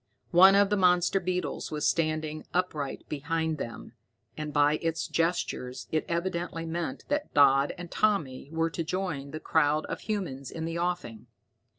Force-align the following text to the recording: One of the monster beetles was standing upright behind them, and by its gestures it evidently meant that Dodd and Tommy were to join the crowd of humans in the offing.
One 0.31 0.55
of 0.55 0.71
the 0.71 0.77
monster 0.77 1.19
beetles 1.19 1.69
was 1.69 1.87
standing 1.87 2.43
upright 2.55 3.07
behind 3.07 3.59
them, 3.59 3.93
and 4.35 4.51
by 4.51 4.77
its 4.81 5.07
gestures 5.07 5.87
it 5.91 6.05
evidently 6.07 6.65
meant 6.65 7.05
that 7.09 7.31
Dodd 7.35 7.73
and 7.77 7.91
Tommy 7.91 8.49
were 8.51 8.71
to 8.71 8.83
join 8.83 9.29
the 9.29 9.39
crowd 9.39 9.85
of 9.85 9.99
humans 9.99 10.49
in 10.49 10.65
the 10.65 10.79
offing. 10.79 11.27